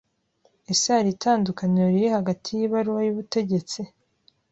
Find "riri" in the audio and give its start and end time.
1.93-2.09